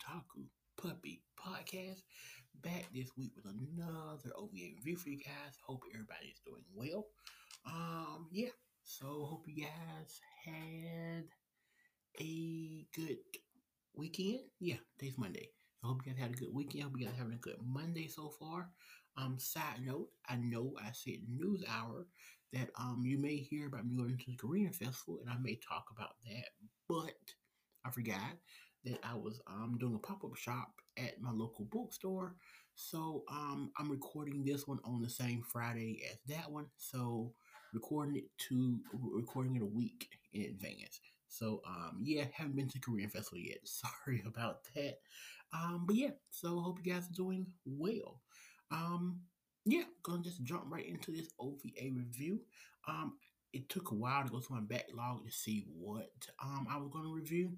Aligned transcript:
Otaku 0.00 0.44
Puppy 0.80 1.22
Podcast. 1.38 2.02
Back 2.62 2.86
this 2.94 3.10
week 3.16 3.32
with 3.36 3.46
another 3.46 4.30
OVA 4.36 4.74
review 4.76 4.96
for 4.96 5.08
you 5.08 5.18
guys. 5.18 5.54
Hope 5.66 5.82
everybody's 5.92 6.40
doing 6.44 6.64
well. 6.74 7.06
Um, 7.66 8.28
yeah. 8.30 8.50
So 8.82 9.06
hope 9.24 9.44
you 9.46 9.64
guys 9.64 10.20
had 10.44 11.24
a 12.20 12.86
good 12.94 13.18
weekend. 13.94 14.40
Yeah, 14.58 14.76
today's 14.98 15.18
Monday. 15.18 15.48
I 15.82 15.86
hope 15.86 16.00
you 16.04 16.12
guys 16.12 16.20
had 16.20 16.32
a 16.32 16.34
good 16.34 16.52
weekend. 16.52 16.82
I 16.82 16.86
hope 16.86 16.98
you 16.98 17.06
guys 17.06 17.16
having 17.16 17.34
a 17.34 17.36
good 17.36 17.56
Monday 17.64 18.08
so 18.08 18.30
far. 18.38 18.68
Um, 19.16 19.38
side 19.38 19.84
note, 19.84 20.08
I 20.28 20.36
know 20.36 20.74
I 20.82 20.90
said 20.92 21.20
news 21.28 21.62
hour 21.68 22.06
that 22.52 22.70
um 22.78 23.02
you 23.04 23.18
may 23.18 23.36
hear 23.36 23.66
about 23.66 23.86
me 23.86 23.96
going 23.96 24.16
to 24.16 24.24
the 24.26 24.36
Korean 24.36 24.72
festival, 24.72 25.18
and 25.20 25.30
I 25.30 25.36
may 25.40 25.58
talk 25.68 25.84
about 25.94 26.14
that, 26.26 26.48
but 26.88 27.14
I 27.84 27.90
forgot 27.90 28.36
that 28.84 28.98
I 29.02 29.14
was 29.14 29.40
um, 29.46 29.76
doing 29.78 29.94
a 29.94 29.98
pop 29.98 30.24
up 30.24 30.36
shop 30.36 30.72
at 30.98 31.20
my 31.20 31.30
local 31.30 31.66
bookstore. 31.70 32.34
So 32.74 33.24
um, 33.30 33.70
I'm 33.78 33.90
recording 33.90 34.44
this 34.44 34.66
one 34.66 34.78
on 34.84 35.02
the 35.02 35.10
same 35.10 35.42
Friday 35.42 36.02
as 36.10 36.18
that 36.34 36.50
one. 36.50 36.66
So 36.76 37.32
recording 37.72 38.16
it 38.16 38.24
to 38.48 38.78
recording 38.92 39.56
it 39.56 39.62
a 39.62 39.66
week 39.66 40.08
in 40.32 40.42
advance. 40.42 41.00
So 41.28 41.62
um, 41.66 42.00
yeah, 42.02 42.24
haven't 42.32 42.56
been 42.56 42.68
to 42.68 42.80
Korean 42.80 43.10
Festival 43.10 43.38
yet. 43.38 43.58
Sorry 43.64 44.22
about 44.26 44.64
that. 44.74 44.98
Um, 45.52 45.84
but 45.86 45.96
yeah, 45.96 46.10
so 46.30 46.60
hope 46.60 46.78
you 46.82 46.92
guys 46.92 47.08
are 47.08 47.14
doing 47.14 47.46
well. 47.64 48.20
Um, 48.70 49.20
yeah, 49.64 49.82
gonna 50.02 50.22
just 50.22 50.42
jump 50.42 50.64
right 50.68 50.86
into 50.86 51.12
this 51.12 51.28
OVA 51.38 51.90
review. 51.92 52.40
Um, 52.88 53.14
it 53.52 53.68
took 53.68 53.90
a 53.90 53.94
while 53.94 54.24
to 54.24 54.30
go 54.30 54.40
through 54.40 54.56
my 54.56 54.62
backlog 54.62 55.24
to 55.24 55.32
see 55.32 55.66
what 55.76 56.10
um 56.42 56.66
I 56.70 56.76
was 56.76 56.90
gonna 56.92 57.08
review. 57.08 57.52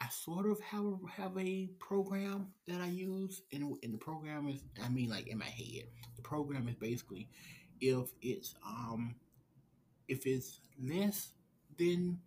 I 0.00 0.08
sort 0.08 0.46
of 0.50 0.60
have 0.60 0.84
a, 0.84 0.96
have 1.16 1.38
a 1.38 1.68
program 1.78 2.48
that 2.66 2.80
I 2.80 2.86
use, 2.86 3.42
and, 3.52 3.76
and 3.82 3.94
the 3.94 3.98
program 3.98 4.48
is, 4.48 4.62
I 4.82 4.88
mean, 4.88 5.10
like 5.10 5.28
in 5.28 5.38
my 5.38 5.44
head, 5.44 5.84
the 6.16 6.22
program 6.22 6.68
is 6.68 6.74
basically 6.74 7.28
if 7.80 8.08
it's 8.22 8.54
um 8.66 9.14
if 10.08 10.26
it's 10.26 10.60
less 10.80 11.32
than 11.78 12.18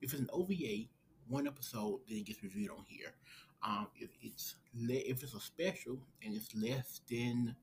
if 0.00 0.12
it's 0.12 0.20
an 0.20 0.28
OVA 0.32 0.88
one 1.28 1.46
episode, 1.46 2.00
then 2.08 2.18
it 2.18 2.26
gets 2.26 2.42
reviewed 2.42 2.70
on 2.70 2.84
here. 2.86 3.14
Um, 3.62 3.88
if 3.96 4.10
it's 4.22 4.54
le- 4.74 4.94
if 4.94 5.22
it's 5.22 5.34
a 5.34 5.40
special 5.40 5.98
and 6.24 6.34
it's 6.36 6.54
less 6.54 7.00
than 7.10 7.56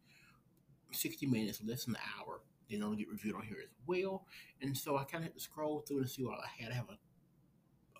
sixty 0.91 1.25
minutes, 1.25 1.61
less 1.65 1.85
than 1.85 1.95
an 1.95 2.01
hour, 2.19 2.41
then 2.69 2.79
it'll 2.79 2.95
get 2.95 3.09
reviewed 3.09 3.35
on 3.35 3.43
here 3.43 3.57
as 3.63 3.69
well. 3.85 4.25
And 4.61 4.77
so 4.77 4.97
I 4.97 5.03
kind 5.03 5.23
of 5.23 5.23
had 5.23 5.33
to 5.35 5.39
scroll 5.39 5.81
through 5.81 5.99
and 5.99 6.09
see 6.09 6.23
what 6.23 6.39
I 6.39 6.63
had. 6.63 6.71
I 6.71 6.75
have 6.75 6.89
a 6.89 6.97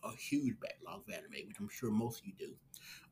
a 0.04 0.16
huge 0.16 0.56
backlog 0.60 1.02
of 1.08 1.14
anime, 1.14 1.48
which 1.48 1.60
I'm 1.60 1.70
sure 1.70 1.92
most 1.92 2.22
of 2.22 2.28
you 2.28 2.34
do. 2.38 2.54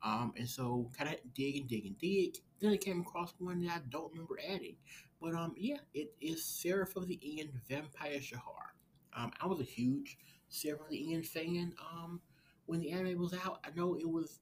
Um, 0.02 0.32
and 0.36 0.48
so 0.48 0.90
kind 0.96 1.10
of 1.10 1.16
dig 1.34 1.56
and 1.56 1.68
dig 1.68 1.86
and 1.86 1.98
dig. 1.98 2.36
Then 2.60 2.72
I 2.72 2.76
came 2.76 3.00
across 3.00 3.34
one 3.38 3.64
that 3.64 3.70
I 3.70 3.80
don't 3.88 4.12
remember 4.12 4.38
adding. 4.48 4.76
But 5.20 5.34
um, 5.34 5.54
yeah, 5.56 5.78
it 5.94 6.14
is 6.20 6.44
Seraph 6.44 6.96
of 6.96 7.06
the 7.06 7.20
End 7.38 7.50
Vampire 7.68 8.20
Shahar. 8.20 8.74
Um, 9.16 9.32
I 9.40 9.46
was 9.46 9.60
a 9.60 9.64
huge 9.64 10.18
Seraph 10.48 10.80
of 10.80 10.90
the 10.90 11.14
End 11.14 11.26
fan 11.26 11.74
um, 11.80 12.20
when 12.66 12.80
the 12.80 12.90
anime 12.90 13.20
was 13.20 13.34
out. 13.34 13.60
I 13.64 13.70
know 13.76 13.94
it 13.94 14.08
was, 14.08 14.40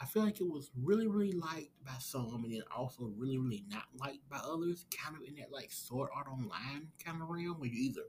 I 0.00 0.06
feel 0.06 0.24
like 0.24 0.40
it 0.40 0.48
was 0.48 0.70
really, 0.82 1.06
really 1.06 1.32
liked 1.32 1.72
by 1.84 1.94
some 1.98 2.42
and 2.44 2.52
then 2.52 2.62
also 2.74 3.12
really, 3.16 3.38
really 3.38 3.64
not 3.68 3.84
liked 4.00 4.28
by 4.30 4.38
others. 4.38 4.86
Kind 4.96 5.16
of 5.16 5.22
in 5.28 5.34
that 5.36 5.52
like 5.52 5.70
Sword 5.70 6.08
Art 6.14 6.26
Online 6.28 6.88
kind 7.04 7.20
of 7.20 7.28
realm 7.28 7.60
where 7.60 7.68
you 7.68 7.90
either 7.90 8.02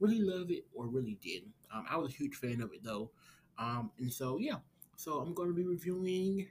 really 0.00 0.20
love 0.20 0.50
it 0.50 0.64
or 0.74 0.86
really 0.86 1.18
didn't. 1.22 1.52
Um, 1.74 1.84
I 1.90 1.96
was 1.96 2.12
a 2.12 2.16
huge 2.16 2.36
fan 2.36 2.60
of 2.60 2.72
it 2.72 2.82
though. 2.82 3.10
Um, 3.58 3.90
and 3.98 4.12
so 4.12 4.38
yeah, 4.38 4.56
so 4.96 5.20
I'm 5.20 5.34
going 5.34 5.48
to 5.48 5.54
be 5.54 5.64
reviewing 5.64 6.48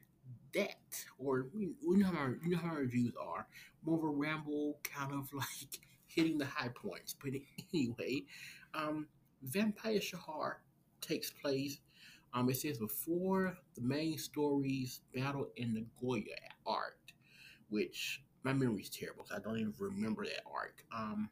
that, 0.53 0.77
or 1.19 1.47
you 1.53 1.75
know 1.97 2.05
how 2.07 2.11
my, 2.11 2.33
you 2.43 2.49
know 2.51 2.57
how 2.57 2.67
my 2.69 2.79
reviews 2.79 3.13
are, 3.21 3.47
more 3.83 3.97
of 3.97 4.03
a 4.03 4.07
ramble, 4.07 4.79
kind 4.83 5.13
of 5.13 5.31
like 5.33 5.79
hitting 6.07 6.37
the 6.37 6.45
high 6.45 6.69
points. 6.69 7.15
But 7.21 7.33
anyway, 7.73 8.23
um, 8.73 9.07
Vampire 9.43 10.01
Shahar 10.01 10.61
takes 11.01 11.29
place. 11.31 11.79
Um, 12.33 12.49
it 12.49 12.57
says 12.57 12.77
before 12.77 13.57
the 13.75 13.81
main 13.81 14.17
story's 14.17 15.01
battle 15.15 15.47
in 15.55 15.73
the 15.73 15.85
Goya 16.01 16.23
arc, 16.65 16.97
which 17.69 18.21
my 18.43 18.53
memory 18.53 18.81
is 18.81 18.89
terrible, 18.89 19.25
so 19.25 19.35
I 19.35 19.39
don't 19.39 19.57
even 19.57 19.73
remember 19.79 20.25
that 20.25 20.41
arc. 20.51 20.83
Um, 20.95 21.29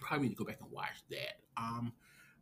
probably 0.00 0.28
need 0.28 0.36
to 0.36 0.44
go 0.44 0.44
back 0.44 0.60
and 0.60 0.70
watch 0.70 1.02
that. 1.10 1.38
Um, 1.56 1.92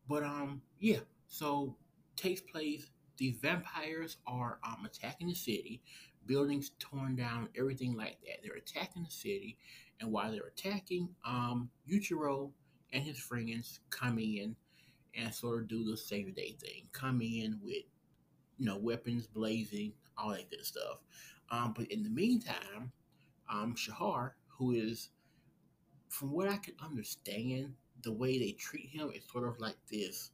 but 0.09 0.23
um, 0.23 0.63
yeah. 0.79 0.99
So 1.29 1.77
takes 2.21 2.41
place. 2.41 2.91
These 3.17 3.37
vampires 3.41 4.19
are 4.27 4.59
um, 4.65 4.87
attacking 4.87 5.29
the 5.29 5.35
city, 5.35 5.83
buildings 6.27 6.73
torn 6.79 7.17
down, 7.17 7.49
everything 7.57 7.95
like 7.97 8.19
that. 8.23 8.43
They're 8.43 8.57
attacking 8.57 9.05
the 9.05 9.11
city, 9.11 9.59
and 10.01 10.11
while 10.11 10.31
they're 10.31 10.53
attacking, 10.57 11.09
um, 11.25 11.71
Yuichiro 11.91 12.51
and 12.93 13.03
his 13.03 13.19
friends 13.19 13.81
come 13.91 14.19
in 14.19 14.57
and 15.15 15.35
sort 15.35 15.63
of 15.63 15.69
do 15.69 15.85
the 15.85 15.97
save 15.97 16.35
day 16.35 16.57
thing. 16.61 16.89
Come 16.93 17.21
in 17.21 17.59
with 17.63 17.85
you 18.59 18.67
know 18.67 18.79
weapons 18.79 19.27
blazing, 19.27 19.93
all 20.17 20.31
that 20.31 20.51
good 20.51 20.65
stuff. 20.65 20.99
Um, 21.51 21.75
but 21.77 21.87
in 21.91 22.03
the 22.03 22.11
meantime, 22.11 22.93
um, 23.51 23.75
Shahar, 23.75 24.37
who 24.47 24.73
is 24.73 25.11
from 26.09 26.33
what 26.33 26.49
I 26.49 26.57
can 26.57 26.75
understand, 26.83 27.75
the 28.03 28.13
way 28.13 28.39
they 28.39 28.53
treat 28.53 28.89
him 28.89 29.11
is 29.15 29.25
sort 29.31 29.49
of 29.49 29.59
like 29.61 29.77
this 29.91 30.31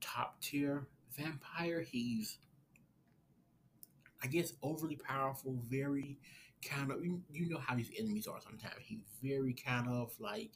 top 0.00 0.40
tier 0.40 0.86
vampire. 1.16 1.80
He's, 1.80 2.38
I 4.22 4.26
guess, 4.26 4.52
overly 4.62 4.96
powerful, 4.96 5.56
very 5.68 6.18
kind 6.68 6.90
of, 6.90 7.04
you 7.04 7.22
know 7.32 7.58
how 7.58 7.74
these 7.74 7.90
enemies 7.98 8.26
are 8.26 8.40
sometimes. 8.40 8.74
He's 8.80 9.04
very 9.22 9.54
kind 9.54 9.88
of 9.88 10.12
like 10.20 10.50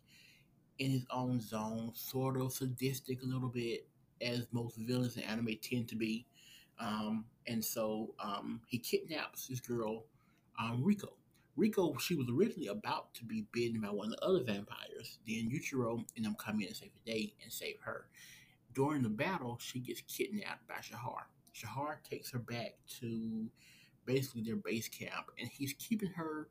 in 0.79 0.91
his 0.91 1.07
own 1.11 1.41
zone, 1.41 1.93
sort 1.95 2.41
of 2.41 2.53
sadistic 2.53 3.23
a 3.23 3.27
little 3.27 3.49
bit, 3.49 3.87
as 4.21 4.47
most 4.53 4.77
villains 4.77 5.17
in 5.17 5.23
anime 5.23 5.57
tend 5.63 5.89
to 5.89 5.97
be. 5.97 6.27
Um, 6.79 7.25
and 7.47 7.65
so 7.65 8.15
um, 8.19 8.61
he 8.67 8.79
kidnaps 8.79 9.47
this 9.47 9.61
girl, 9.61 10.05
um, 10.59 10.83
Rico. 10.83 11.15
Riko, 11.57 11.99
she 12.01 12.17
was 12.17 12.27
originally 12.29 12.67
about 12.67 13.15
to 13.15 13.25
be 13.25 13.47
bitten 13.53 13.81
by 13.81 13.89
one 13.89 14.09
of 14.09 14.13
the 14.13 14.25
other 14.25 14.43
vampires. 14.43 15.19
Then 15.27 15.51
Yuichiro 15.51 16.05
and 16.17 16.25
them 16.25 16.35
come 16.37 16.61
in 16.61 16.67
and 16.67 16.77
save 16.77 16.91
the 17.05 17.13
day 17.13 17.35
and 17.43 17.53
save 17.53 17.77
her. 17.83 18.07
During 18.75 19.03
the 19.03 19.09
battle, 19.09 19.59
she 19.61 19.79
gets 19.79 20.03
kidnapped 20.03 20.67
by 20.69 20.81
Shahar. 20.81 21.29
Shahar 21.53 22.01
takes 22.09 22.31
her 22.33 22.39
back 22.39 22.75
to 23.01 23.49
basically 24.05 24.43
their 24.43 24.57
base 24.57 24.89
camp, 24.89 25.27
and 25.39 25.49
he's 25.49 25.75
keeping 25.75 26.11
her. 26.11 26.49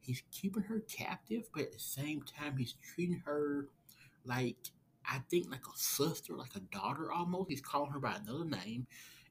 He's 0.00 0.22
keeping 0.32 0.64
her 0.64 0.80
captive, 0.80 1.48
but 1.54 1.62
at 1.62 1.72
the 1.72 1.78
same 1.78 2.22
time, 2.22 2.56
he's 2.56 2.74
treating 2.94 3.22
her 3.24 3.68
like 4.24 4.56
I 5.08 5.20
think 5.30 5.50
like 5.50 5.66
a 5.66 5.76
sister, 5.78 6.34
like 6.34 6.54
a 6.56 6.60
daughter 6.60 7.10
almost. 7.12 7.50
He's 7.50 7.60
calling 7.60 7.92
her 7.92 8.00
by 8.00 8.16
another 8.16 8.44
name, 8.44 8.86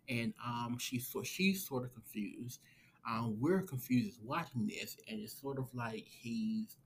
and 0.09 0.33
um, 0.45 0.77
she's 0.79 1.07
so 1.07 1.23
she's 1.23 1.65
sort 1.65 1.83
of 1.83 1.93
confused. 1.93 2.59
Um, 3.07 3.37
we're 3.39 3.61
confused 3.61 4.19
watching 4.23 4.67
this, 4.67 4.97
and 5.07 5.19
it's 5.19 5.39
sort 5.39 5.57
of 5.57 5.73
like 5.73 6.05
he's 6.07 6.77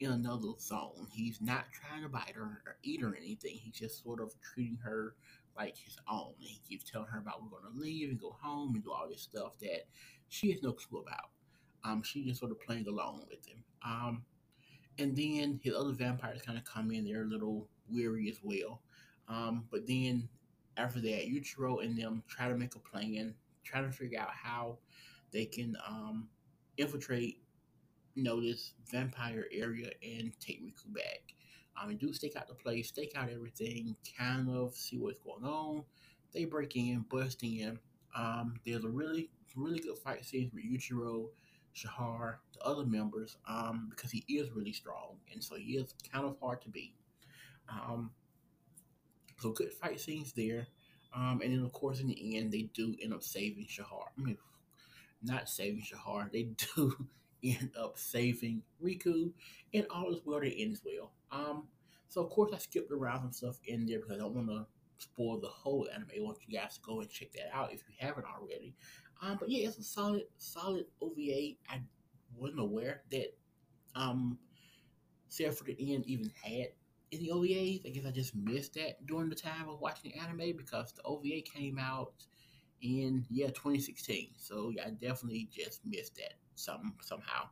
in 0.00 0.12
another 0.12 0.48
zone. 0.58 1.06
He's 1.12 1.40
not 1.40 1.66
trying 1.72 2.02
to 2.02 2.08
bite 2.08 2.34
her 2.34 2.62
or 2.66 2.76
eat 2.82 3.00
her 3.00 3.08
or 3.08 3.16
anything. 3.16 3.54
He's 3.54 3.74
just 3.74 4.02
sort 4.02 4.20
of 4.20 4.32
treating 4.40 4.78
her 4.82 5.14
like 5.56 5.76
his 5.76 5.98
own. 6.08 6.34
And 6.38 6.48
he 6.48 6.60
keeps 6.68 6.88
telling 6.88 7.08
her 7.08 7.18
about 7.18 7.42
we're 7.42 7.58
going 7.58 7.72
to 7.72 7.80
leave 7.80 8.10
and 8.10 8.20
go 8.20 8.36
home 8.40 8.74
and 8.74 8.84
do 8.84 8.92
all 8.92 9.08
this 9.08 9.22
stuff 9.22 9.52
that 9.60 9.86
she 10.28 10.52
has 10.52 10.62
no 10.62 10.72
clue 10.72 11.00
about. 11.00 11.30
Um, 11.84 12.02
she 12.02 12.24
just 12.24 12.40
sort 12.40 12.52
of 12.52 12.60
playing 12.60 12.86
along 12.86 13.26
with 13.28 13.46
him. 13.46 13.64
Um, 13.84 14.22
and 14.98 15.16
then 15.16 15.60
his 15.62 15.74
other 15.74 15.92
vampires 15.92 16.42
kind 16.42 16.58
of 16.58 16.64
come 16.64 16.90
in. 16.90 17.04
They're 17.04 17.22
a 17.22 17.26
little 17.26 17.68
weary 17.88 18.28
as 18.28 18.38
well. 18.42 18.82
Um, 19.28 19.64
but 19.70 19.86
then 19.86 20.28
after 20.76 21.00
that, 21.00 21.28
Yuichiro 21.28 21.84
and 21.84 21.98
them 21.98 22.22
try 22.28 22.48
to 22.48 22.56
make 22.56 22.74
a 22.74 22.78
plan, 22.78 23.34
try 23.64 23.82
to 23.82 23.90
figure 23.90 24.20
out 24.20 24.30
how 24.30 24.78
they 25.32 25.44
can 25.44 25.76
um, 25.86 26.28
infiltrate 26.76 27.42
this 28.24 28.72
vampire 28.90 29.46
area 29.52 29.90
and 30.02 30.32
take 30.40 30.62
Riku 30.62 30.92
back. 30.94 31.34
Um, 31.80 31.96
do 31.96 32.12
stake 32.12 32.36
out 32.36 32.48
the 32.48 32.54
place, 32.54 32.88
stake 32.88 33.12
out 33.14 33.30
everything, 33.30 33.94
kind 34.18 34.48
of 34.50 34.74
see 34.74 34.98
what's 34.98 35.20
going 35.20 35.44
on. 35.44 35.84
They 36.32 36.44
break 36.44 36.76
in, 36.76 37.04
bust 37.08 37.42
in. 37.42 37.78
Um, 38.16 38.54
there's 38.66 38.84
a 38.84 38.88
really, 38.88 39.30
really 39.54 39.78
good 39.78 39.98
fight 39.98 40.24
scene 40.24 40.50
with 40.52 40.64
Yuichiro, 40.64 41.28
Shahar, 41.72 42.40
the 42.54 42.62
other 42.64 42.84
members, 42.84 43.36
um, 43.48 43.88
because 43.90 44.10
he 44.10 44.24
is 44.28 44.50
really 44.50 44.72
strong, 44.72 45.18
and 45.32 45.42
so 45.42 45.54
he 45.54 45.76
is 45.76 45.94
kind 46.12 46.24
of 46.24 46.36
hard 46.40 46.60
to 46.62 46.68
beat. 46.68 46.94
Um, 47.68 48.10
so 49.38 49.52
good 49.52 49.72
fight 49.72 50.00
scenes 50.00 50.32
there. 50.32 50.66
Um, 51.14 51.40
and 51.42 51.52
then 51.52 51.64
of 51.64 51.72
course 51.72 52.00
in 52.00 52.08
the 52.08 52.36
end 52.36 52.52
they 52.52 52.68
do 52.74 52.94
end 53.02 53.14
up 53.14 53.22
saving 53.22 53.66
Shahar. 53.68 54.06
I 54.18 54.20
mean, 54.20 54.38
not 55.22 55.48
saving 55.48 55.82
Shahar. 55.82 56.28
They 56.32 56.42
do 56.76 57.06
end 57.42 57.70
up 57.78 57.98
saving 57.98 58.62
Riku, 58.82 59.32
and 59.74 59.86
all 59.90 60.12
is 60.12 60.20
well 60.24 60.40
that 60.40 60.54
ends 60.56 60.82
well. 60.84 61.12
Um, 61.30 61.68
so 62.08 62.22
of 62.22 62.30
course 62.30 62.52
I 62.54 62.58
skipped 62.58 62.90
around 62.90 63.20
some 63.20 63.32
stuff 63.32 63.60
in 63.66 63.86
there 63.86 63.98
because 63.98 64.14
I 64.14 64.18
don't 64.18 64.34
want 64.34 64.48
to 64.48 64.66
spoil 64.98 65.40
the 65.40 65.48
whole 65.48 65.86
anime. 65.94 66.08
I 66.16 66.20
want 66.20 66.38
you 66.46 66.58
guys 66.58 66.74
to 66.74 66.80
go 66.82 67.00
and 67.00 67.10
check 67.10 67.32
that 67.32 67.54
out 67.54 67.72
if 67.72 67.82
you 67.88 67.94
haven't 67.98 68.26
already. 68.26 68.74
Um, 69.22 69.36
but 69.38 69.48
yeah, 69.48 69.68
it's 69.68 69.78
a 69.78 69.82
solid, 69.82 70.24
solid 70.38 70.86
OVA. 71.00 71.56
I 71.68 71.80
wasn't 72.36 72.60
aware 72.60 73.02
that 73.10 73.36
um, 73.94 74.38
Seraph 75.28 75.60
of 75.60 75.66
the 75.66 75.94
End 75.94 76.04
even 76.06 76.30
had 76.42 76.68
any 77.12 77.30
OVAs. 77.30 77.86
I 77.86 77.90
guess 77.90 78.06
I 78.06 78.10
just 78.10 78.34
missed 78.34 78.74
that 78.74 79.04
during 79.06 79.28
the 79.28 79.34
time 79.34 79.68
of 79.68 79.80
watching 79.80 80.12
the 80.12 80.18
anime 80.18 80.56
because 80.56 80.92
the 80.92 81.02
OVA 81.02 81.42
came 81.42 81.78
out 81.78 82.12
in 82.80 83.26
yeah 83.30 83.48
2016. 83.48 84.30
So 84.36 84.70
yeah, 84.74 84.84
I 84.86 84.90
definitely 84.90 85.48
just 85.52 85.80
missed 85.84 86.16
that 86.16 86.34
some 86.58 86.94
somehow. 87.02 87.48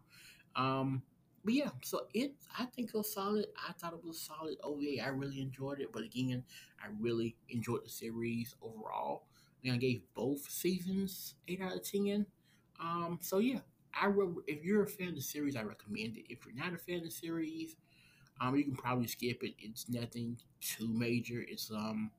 Um, 0.54 1.02
but 1.44 1.54
yeah, 1.54 1.70
so 1.82 2.06
it 2.14 2.34
I 2.58 2.66
think 2.66 2.88
it 2.88 2.96
was 2.96 3.12
solid. 3.12 3.46
I 3.68 3.72
thought 3.72 3.92
it 3.94 4.04
was 4.04 4.20
solid 4.20 4.56
OVA. 4.62 5.04
I 5.04 5.08
really 5.08 5.40
enjoyed 5.40 5.80
it. 5.80 5.92
But 5.92 6.02
again, 6.04 6.44
I 6.82 6.88
really 7.00 7.36
enjoyed 7.48 7.84
the 7.84 7.90
series 7.90 8.54
overall. 8.62 9.26
I, 9.64 9.70
I 9.72 9.76
gave 9.76 10.02
both 10.14 10.50
seasons 10.50 11.34
eight 11.48 11.60
out 11.62 11.74
of 11.76 11.82
ten. 11.82 12.26
Um, 12.80 13.18
so 13.22 13.38
yeah, 13.38 13.60
I 13.98 14.06
re- 14.06 14.42
if 14.46 14.64
you're 14.64 14.82
a 14.82 14.88
fan 14.88 15.08
of 15.10 15.14
the 15.16 15.20
series, 15.22 15.56
I 15.56 15.62
recommend 15.62 16.16
it. 16.16 16.24
If 16.28 16.44
you're 16.46 16.54
not 16.54 16.74
a 16.74 16.78
fan 16.78 16.98
of 16.98 17.04
the 17.04 17.10
series, 17.10 17.76
um, 18.40 18.56
you 18.56 18.64
can 18.64 18.76
probably 18.76 19.06
skip 19.06 19.42
it. 19.42 19.54
It's 19.58 19.88
nothing 19.88 20.38
too 20.60 20.88
major. 20.88 21.44
It's 21.48 21.70
um, 21.70 22.10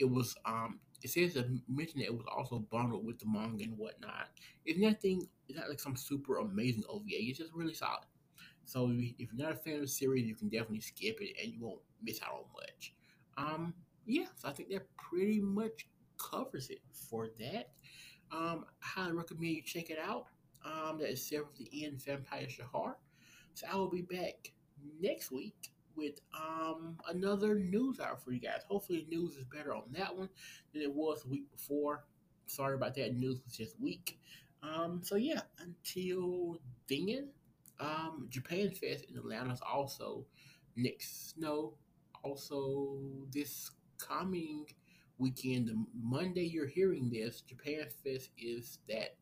it 0.00 0.10
was 0.10 0.34
um, 0.44 0.80
it 1.02 1.10
says 1.10 1.34
to 1.34 1.46
mention 1.68 2.00
that 2.00 2.06
it 2.06 2.14
was 2.14 2.26
also 2.34 2.58
bundled 2.58 3.04
with 3.04 3.18
the 3.18 3.26
manga 3.26 3.64
and 3.64 3.78
whatnot. 3.78 4.28
It's 4.64 4.78
nothing. 4.78 5.28
It's 5.48 5.58
not 5.58 5.68
like 5.68 5.80
some 5.80 5.96
super 5.96 6.38
amazing 6.38 6.84
OVA. 6.88 7.04
It's 7.08 7.38
just 7.38 7.52
really 7.54 7.74
solid. 7.74 8.06
So 8.64 8.90
if 8.92 9.32
you're 9.32 9.46
not 9.46 9.52
a 9.52 9.56
fan 9.56 9.74
of 9.76 9.80
the 9.80 9.88
series, 9.88 10.26
you 10.26 10.34
can 10.34 10.48
definitely 10.48 10.80
skip 10.80 11.20
it 11.20 11.34
and 11.42 11.52
you 11.52 11.60
won't 11.60 11.80
miss 12.02 12.20
out 12.22 12.32
on 12.32 12.44
much. 12.54 12.94
Um, 13.36 13.74
yeah, 14.06 14.26
so 14.36 14.48
I 14.48 14.52
think 14.52 14.68
that 14.70 14.86
pretty 14.96 15.40
much 15.40 15.88
covers 16.18 16.70
it 16.70 16.80
for 16.92 17.28
that. 17.40 17.70
Um, 18.32 18.64
I 18.82 19.00
highly 19.00 19.12
recommend 19.12 19.54
you 19.54 19.62
check 19.62 19.90
it 19.90 19.98
out. 19.98 20.26
Um, 20.64 20.98
that 20.98 21.10
is 21.10 21.26
Seraph 21.26 21.48
of 21.48 21.58
the 21.58 21.84
End 21.84 22.02
Vampire 22.04 22.48
Shahar. 22.48 22.96
So 23.54 23.66
I 23.70 23.76
will 23.76 23.90
be 23.90 24.02
back 24.02 24.52
next 25.00 25.32
week 25.32 25.72
with 25.96 26.20
um 26.34 26.96
another 27.08 27.54
news 27.54 28.00
out 28.00 28.22
for 28.22 28.32
you 28.32 28.40
guys. 28.40 28.62
Hopefully, 28.68 29.06
news 29.10 29.36
is 29.36 29.44
better 29.44 29.74
on 29.74 29.84
that 29.92 30.16
one 30.16 30.28
than 30.72 30.82
it 30.82 30.92
was 30.94 31.22
the 31.22 31.28
week 31.28 31.50
before. 31.50 32.04
Sorry 32.46 32.74
about 32.74 32.94
that. 32.96 33.14
News 33.16 33.40
was 33.44 33.56
just 33.56 33.80
weak. 33.80 34.18
Um, 34.62 35.00
so 35.02 35.16
yeah, 35.16 35.42
until 35.58 36.60
then, 36.88 37.28
um, 37.78 38.26
Japan 38.28 38.70
Fest 38.70 39.06
in 39.10 39.16
Atlanta 39.16 39.52
is 39.52 39.60
also 39.62 40.26
next. 40.76 41.34
snow. 41.34 41.74
also 42.22 42.98
this 43.32 43.70
coming 43.98 44.66
weekend, 45.18 45.68
the 45.68 45.84
Monday 45.94 46.44
you're 46.44 46.66
hearing 46.66 47.10
this, 47.10 47.40
Japan 47.42 47.84
Fest 48.04 48.30
is 48.38 48.78
that 48.88 49.16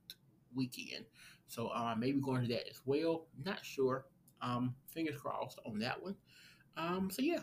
weekend. 0.54 1.04
So 1.46 1.68
uh, 1.68 1.94
maybe 1.96 2.20
going 2.20 2.42
to 2.42 2.48
that 2.48 2.68
as 2.68 2.80
well. 2.84 3.26
Not 3.44 3.64
sure. 3.64 4.06
Um, 4.40 4.74
fingers 4.92 5.20
crossed 5.20 5.58
on 5.66 5.78
that 5.80 6.02
one. 6.02 6.16
Um, 6.78 7.10
so 7.10 7.22
yeah, 7.22 7.40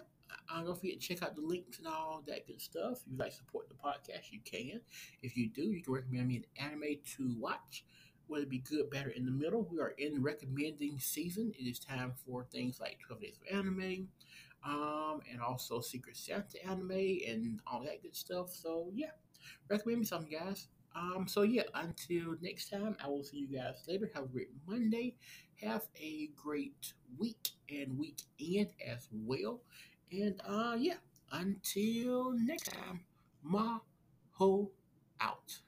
uh, 0.54 0.64
don't 0.64 0.80
forget 0.80 1.02
to 1.02 1.08
check 1.08 1.24
out 1.24 1.36
the 1.36 1.42
links 1.42 1.80
and 1.80 1.88
all 1.88 2.24
that 2.28 2.48
good 2.48 2.62
stuff. 2.62 3.02
If 3.06 3.12
you 3.12 3.18
like 3.18 3.34
support 3.34 3.70
the 3.70 3.76
podcast, 3.76 4.32
you 4.32 4.40
can. 4.46 4.82
If 5.22 5.38
you 5.38 5.50
do, 5.50 5.64
you 5.64 5.84
can 5.84 5.94
recommend 5.94 6.28
me 6.30 6.38
an 6.38 6.46
anime 6.66 7.00
to 7.18 7.36
watch. 7.40 7.86
Whether 8.28 8.46
it 8.46 8.50
be 8.50 8.60
good, 8.60 8.90
better, 8.90 9.10
in 9.10 9.26
the 9.26 9.32
middle. 9.32 9.68
We 9.72 9.80
are 9.80 9.94
in 10.00 10.24
recommending 10.24 11.00
season. 11.00 11.54
It 11.60 11.64
is 11.70 11.80
time 11.80 12.14
for 12.26 12.44
things 12.44 12.80
like 12.80 13.00
12 13.06 13.22
Days 13.22 13.38
of 13.40 13.56
Anime, 13.60 14.08
um, 14.66 15.22
and 15.32 15.42
also 15.42 15.80
Secret 15.82 16.18
Santa 16.18 16.66
anime 16.66 16.92
and 17.28 17.60
all 17.68 17.84
that 17.84 18.02
good 18.02 18.16
stuff. 18.16 18.52
So 18.52 18.90
yeah, 18.96 19.12
recommend 19.70 20.00
me 20.00 20.06
something, 20.06 20.32
guys. 20.32 20.70
Um, 20.96 21.28
so 21.28 21.42
yeah, 21.42 21.64
until 21.74 22.36
next 22.42 22.70
time, 22.70 22.96
I 23.04 23.08
will 23.08 23.24
see 23.24 23.38
you 23.38 23.48
guys 23.58 23.84
later. 23.88 24.10
Have 24.14 24.26
a 24.26 24.28
great 24.28 24.50
Monday. 24.68 25.16
Have 25.62 25.88
a 26.00 26.30
great 26.36 26.94
week 27.18 27.50
and 27.70 27.98
weekend 28.00 28.70
as 28.86 29.08
well. 29.12 29.62
And 30.12 30.40
uh 30.48 30.76
yeah, 30.80 30.98
until 31.32 32.32
next 32.32 32.72
time, 32.72 33.02
ma 33.44 33.80
ho 34.32 34.72
out. 35.20 35.60